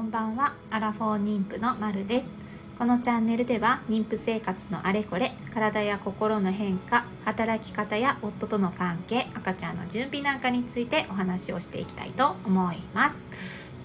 [0.00, 0.54] こんばんは。
[0.70, 2.34] アラフォー妊婦のまるです。
[2.78, 13.26] このチャンネルでは妊婦生活のあれこれ体や心の変化働き方や夫との関係赤ちゃんの準備なんかについてお話をしていきたいと思います。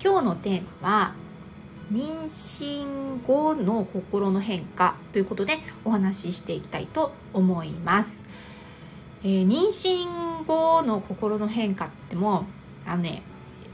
[0.01, 1.13] 今日のテーマは
[1.91, 8.25] 妊娠後の心の変化ということでお話ししていきたいと思います、
[9.21, 12.45] えー、妊娠後の心の変化っても
[12.85, 13.21] あのね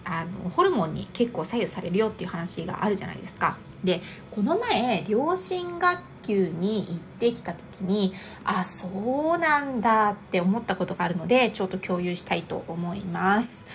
[0.03, 3.57] あのホルモンに結構左右されるよっていう話があるじゃないですか。
[3.83, 4.01] で
[4.31, 8.11] この前両親学級に行ってきた時に
[8.45, 8.87] あそ
[9.35, 13.65] うなんだって思ったことがあるのでちょっと共有したいと思います。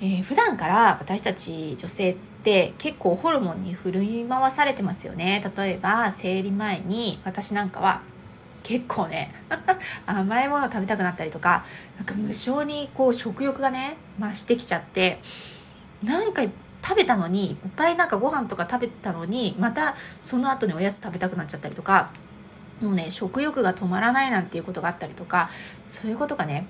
[0.00, 5.42] えー、普段から私たち女性って結構ホルモンに振り回されてますよね。
[5.56, 8.02] 例えば生理前に私なんかは
[8.62, 9.32] 結構ね
[10.06, 11.64] 甘いもの食べたくなったりとか
[11.96, 15.20] なんか無性にこう食欲がね増してきちゃって
[16.02, 16.42] なんか
[16.82, 22.10] 食べたのにいっぱいなんかご飯とか食べたのにまたその後におやつ食べたくなっちゃったりとか
[22.80, 25.48] もうね食欲が止まらないなんていうことがあったりとか
[25.84, 26.66] そういうことがね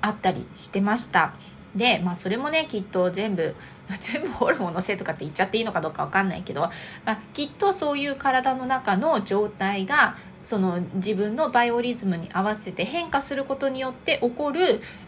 [0.00, 1.34] あったりしてました。
[1.74, 3.54] でまあそれもねきっと全部
[4.00, 6.70] 全部ホルモンのせいとかって言っちゃっていいのかどうかわかんないけど、ま
[7.12, 14.60] あ、きっとそういう体の中の状態がその自分のバイオリズムに合わせて変化することによって起こる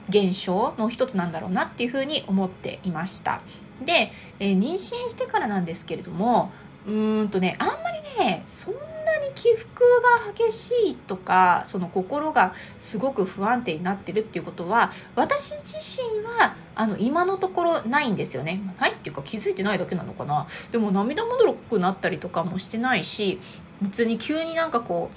[0.09, 3.43] 現象の一つなんだろうなっていうふうに思っていました。
[3.85, 6.51] で、えー、妊娠してからなんですけれども
[6.87, 8.81] うーんとねあんまりねそんな
[9.19, 9.83] に起伏
[10.25, 18.61] が激しいとかその心がすごく不安定になってるっていうことは私自身はあの今のところないんですよね。
[18.79, 20.47] ないっていうか気づいてないだけなのかな。
[20.71, 23.41] でも涙もどろくなったりとかもしてないし
[23.83, 25.11] 別に急になんかこ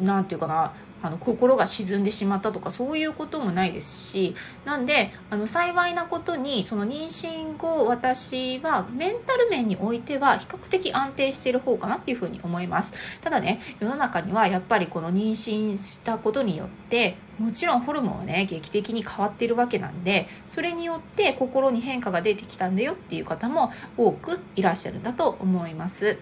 [0.00, 0.72] う何て言うかな
[1.04, 26.16] あの心が沈んでしまったとかそういうこともないですしなんであの幸いなことにその妊娠後私はメンタル面においては比較的安定している方かなっていうふうに思いますただね世の中にはやっぱりこの妊娠したことによってもちろんホルモンはね劇的に変わっているわけなんでそれによって心に変化が出てきたんだよっていう方も多くいらっしゃるんだと思います。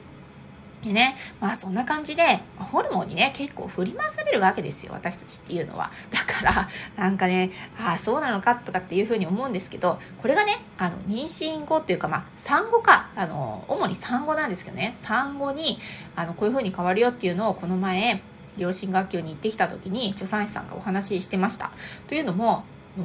[0.82, 5.92] でね、まあそんな感じで、ホルモンにね、結構振り回されるわけですよ、私たちっていうのは。
[6.10, 15.78] だから、なんかね、ああ、そうなのかとかっていうふうに思うんですけど、これがね、あの、妊娠後っていうか、まあ、産後か、あの、主に産後なんですけどね、産後に、
[16.16, 18.20] あの、こういうふうに変わるよっていうのを、この前、
[18.56, 21.70] 両親学級に行ってきた時に、助産師さんがお話ししてました。
[22.08, 22.64] というのも、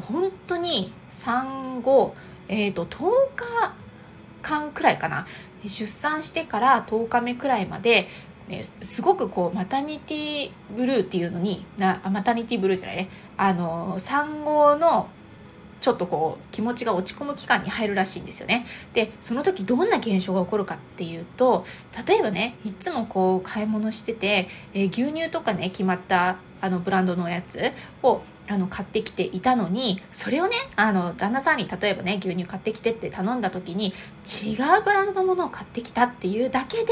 [0.09, 2.15] 本当に産後、
[2.47, 3.73] えっ、ー、と、10日
[4.41, 5.25] 間くらいかな
[5.65, 8.07] 出産してから10日目くらいまで、
[8.47, 15.09] ね、すごくこうマタニティブルーっていうのになマタニティブルーじゃないねあの産後の
[15.79, 18.65] ちょっとこう気持ちが落ち込む期間に入るらしいんですよね。
[18.93, 21.65] でその時どんな現象が起こるかっていうと
[22.07, 27.71] 例えばねいつもこう買い物してて、えー、牛乳とかね決まったあのブランドのやつ
[28.01, 36.85] をあの買ってきていたのにそれをねあの旦那さんに例えばね牛乳買ってきてって頼んだ時に違うブランドのものを買ってきたっていうだけで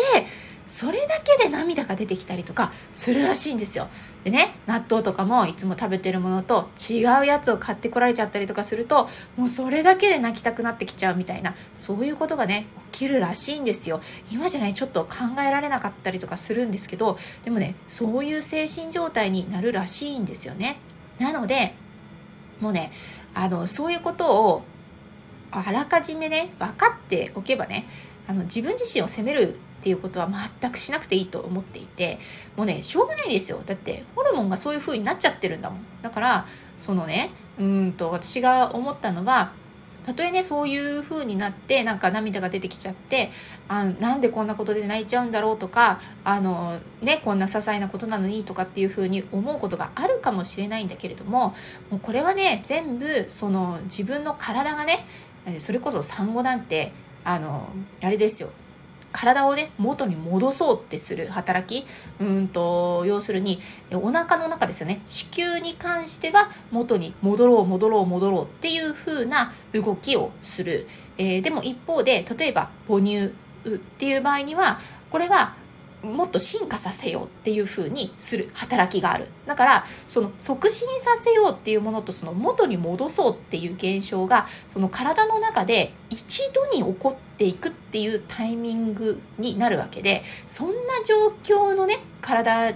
[0.68, 3.88] それだけで涙が出てきたりとかするらしいんですよ。
[4.24, 14.02] でね納豆とかもいつも食べてるものと違うやつを買ってこられちゃったりとかするともうそれだけで泣きたくなってきちゃうみたいなそういうことがね起きるらしいんですよ。
[14.32, 20.78] 今じゃないちょっと考えられなかったりとかするんですけどでもねそういう精神状態になるらしいんですよね。
[21.20, 21.74] なので
[22.60, 22.92] もうね
[23.34, 24.66] あのそういうことを
[25.52, 27.88] あらかじめね分かっておけばね
[28.28, 32.18] あの自分自身を責めるっていうことは全くしなくていいと思っていて
[32.58, 33.62] もうねしょうがないですよ。
[33.66, 35.80] だってホルモンがそういう風になっちゃってるんだもん。
[36.02, 39.54] だからそのねうんと私が思ったのは
[40.06, 43.32] たとえねそういう風になってなんか涙が出てきちゃって
[43.68, 51.56] あなんでこんなことで泣いちゃうんだろうとかあのねこんな些細なことなのにとかっていう風に思うことがあるかもしれないんだけれども
[51.90, 55.08] もうこれはね全部その自分の体がね
[55.58, 56.92] それこそ産後なんて
[57.24, 57.68] あの
[58.04, 58.50] あれですよ。
[59.16, 61.88] 体をね元に戻そうってする働き
[62.20, 63.62] うんと要するに
[63.94, 65.02] お腹の中ですよね。
[65.08, 74.80] 子宮に関しては元に戻ろう戻ろう戻ろうっていう風な動きをする、えー、でも一方で例えば母乳っていう場合には
[75.10, 75.56] これは
[76.06, 79.28] もっと進化させようっていう風にする働きがある。
[79.46, 90.74] だからその促進させようっていうものとその元に戻そうっていう現象がその体の中で一度に起こっていくっていうタイミングになるわけでそんな
[91.06, 92.74] 状況のね体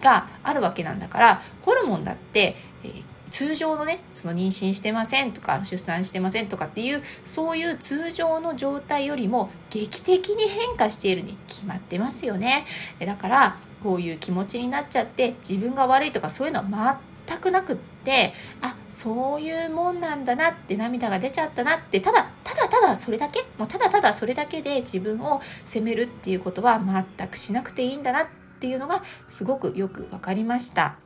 [0.00, 12.66] があるわけなんだからホルモンだって、えー通常のねその妊娠してませんとか出産してませんとかっていうそういう通常の状態よりも劇的に変化しているに決まってますよね
[13.00, 18.32] だからこういう気持ちになっちゃって自分が悪いとかそういうのは全くなくって
[18.62, 26.80] あそういうもんなんだなって涙が出ちゃったなってただただただそれだけもうただただそれだけで自分を責めるっていうことは
[27.18, 28.26] 全くしなくていいんだなっ
[28.60, 31.05] ていうのがすごくよく分かりました。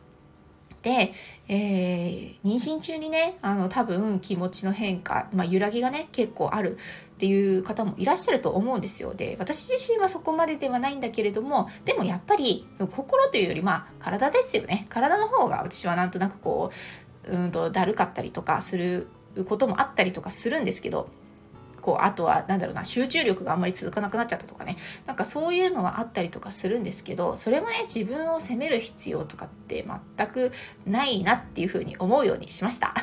[0.83, 1.13] で、
[1.49, 9.13] えー、妊娠中にねあの多分気持ちの変化、まあ、揺らぎがね結構あるっていう方もいらっしゃると思うんですよ。
[9.13, 14.87] で私自身はそこまでではないんだけれどもでもやっぱりその心というよりまあ体ですよね。
[14.89, 16.71] 体の方が私はなんとなくこ
[17.27, 19.09] ううんとだるかったりとかする
[19.49, 21.11] こともあったりとかするんですけど
[21.81, 29.85] こうあとは何だろうな集中力があんまり続かなくなっちゃったとかねなんかそういうのはあったりとかするんですけどそれもね自分を責める必要とかって
[30.17, 30.53] 全く
[30.87, 32.95] ないなっていうふうに思うようにしました。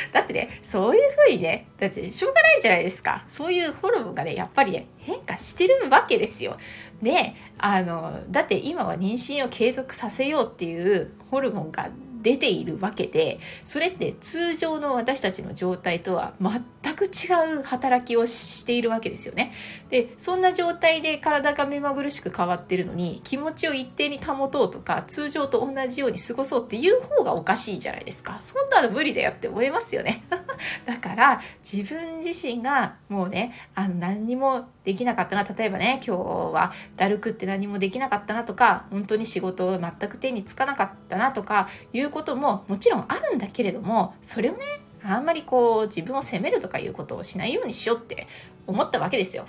[0.12, 3.24] だってね、そういう風にね、だってしょうがないじゃないですか。
[3.26, 6.56] そういうホルモンがね、やっぱりね、変化してるわけですよ。
[7.02, 11.90] で、あの、だって今は妊娠を継続させようっていうホルモンが
[12.22, 19.52] 出ているわけでそれって通常の私たちの状態とは全く違う働きをしているわけですよね。
[19.90, 28.38] でそんな状態で体が目まぐるしく変わってるのに気持ちを一定に保とうとか通常と同じように過ごそうっていう方がおかしいじゃないですか。
[28.40, 30.24] そんなの無理だよって思いますよね。
[30.84, 36.20] だから自分自身がもうねあの何にもできなかったな例えばね今日
[36.52, 44.64] はだるくって何もできなかったなとか本当に仕事を全く手につかなかったなとかいうことももちろんあるんだけれどもそれをね
[45.02, 48.26] あんまりこう自分を責めるとかいうことをしないようにしようって
[48.66, 49.46] 思ったわけですよ。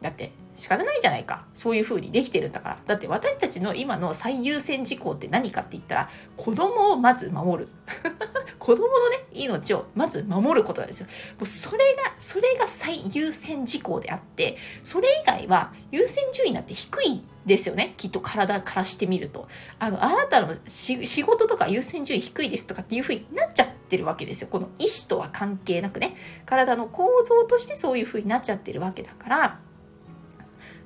[0.00, 1.46] だって仕方ないじゃないか。
[1.52, 2.78] そういう風にできてるんだから。
[2.86, 7.68] だって私たちの今の最優先事項って何かって言ったら子供をまず守る。
[8.58, 11.06] 子供のね命をまず守ることなんですよ。
[11.06, 17.94] もうそれがそれが最優先事項であってそれ以外は優先順位なんて低いですよね。
[17.96, 19.48] きっと体からしてみると。
[19.78, 24.48] あのあなたの仕事とか優先順位低いですとかっていう風になっちゃってるわけですよ。
[24.50, 26.16] この意思とは関係なくね。
[26.46, 29.58] 体の構造としてそういう風になっちゃってるわけだから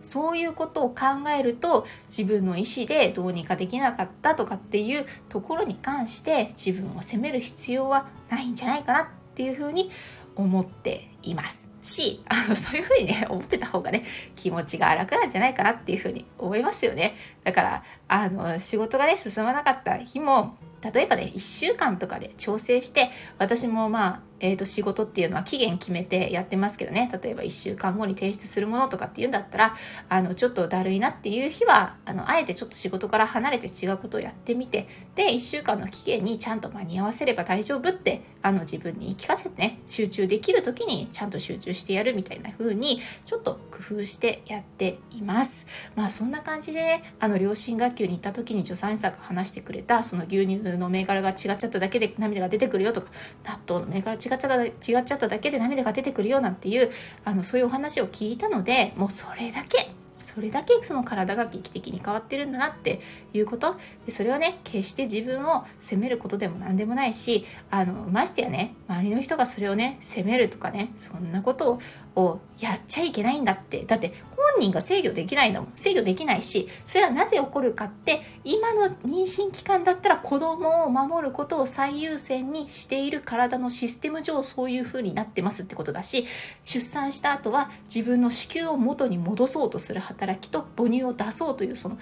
[0.00, 9.90] そういうことを考えると自分の意思でどうにかできなかったとかっていうところに関して自分を責める必要はないんじゃないかなっていうふうに
[10.36, 11.68] 思っています。
[11.80, 14.04] しあのそういうふうにね 思ってた方がね
[14.36, 17.16] 気持ちが楽なんじゃないかなっていうふうに思いますよね。
[17.44, 27.10] だからあの仕事がね進まなかった日も例えばね1週間とかで調整して私もまあえー、と仕事っていうのは期限決めてやってますけどね。
[27.22, 29.76] 例えば1週間後に提出するものとかっていうんだったら
[30.08, 45.66] あのちょっとだるいなっていう日はあのあえてちょっと仕事から離れて違うことをやってみてで1週間の期限にちゃんと間に合わせれば大丈夫ってあの自分に言い聞かせてね集中できる時にちゃんと集中してやるみたいな風にちょっと工夫してやっています。
[45.96, 53.08] まあそんな感じでねあの両親学級に行った時に助産師さんが話してくれたその牛乳の銘柄が違っちゃっただけで涙が出てくるよとか
[53.44, 54.72] 納豆の銘柄違違っちゃった違っ
[55.04, 56.90] ちゃっただけで涙が出てくるよなんていう
[57.24, 59.90] あのそういうお話を聞いたのでもうそれだけ
[60.28, 63.00] それだけその体が劇的に変わってるんだなって
[63.32, 63.76] いうこと。
[64.04, 71.80] でそれはね決して自分を責めることでも何でもないしあのましてやね周りの人がそれをね責めるとかねそんなことを
[72.18, 73.84] をやっちゃいけないんだって。
[73.84, 75.72] だって本人が制御できないんだもん。
[75.76, 86.26] 制御できないしそれはなぜ起こるかって今の妊娠期間だったら子供を守ることを最優先にしている体のシステム上そういう風になってますってことだし
[86.64, 91.98] 出産した後は自分の子宮を元に戻そうとする働きと母乳を出そうというその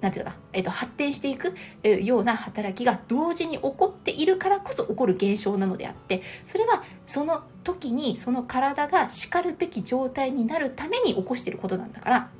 [0.00, 1.54] なんていうかな、えーと、発展していく
[2.02, 12.30] ような働きが同時に起こっているからこそ起こる現象なのであってそれはその時にその体がしかるべき状態になるために起こしていることなんだから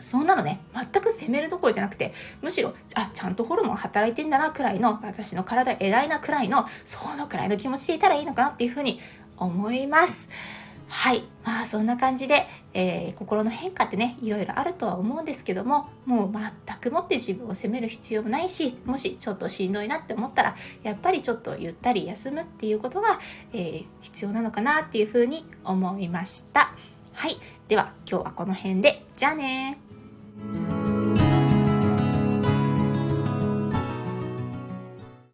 [0.00, 8.98] そんなのね全く責めるどころじゃなくてむしろあちゃんとホルモン働いてんだなくらいの私の体偉いなくらいのそのくらいの気持ちでいたらいいのかなっていうふうに
[9.36, 10.28] 思います。
[10.90, 11.22] はい。
[11.44, 23.18] まあそんな感じで、えー、心の変化ってね、いろいろあるとは思うんですけども、もう全くもって自分を責める必要もないし、もしちょっとしんどいなって思ったら、やっぱりちょっとゆったり休むっていうことが、
[23.52, 26.72] えー、必要なのかなっていうふうに思いました。
[27.14, 27.36] はい。
[27.68, 29.89] では今日はこの辺で、じゃあね